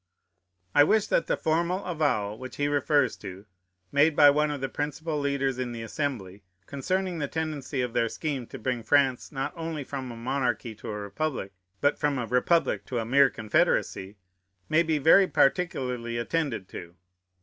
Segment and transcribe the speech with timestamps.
[0.73, 3.45] I wish that the formal avowal which he refers to,
[3.91, 8.09] made by one of the principal leaders in the Assembly, concerning the tendency of their
[8.09, 12.25] scheme to bring France not only from a monarchy to a republic, but from a
[12.25, 14.17] republic to a mere confederacy,
[14.69, 16.95] may be very particularly attended to.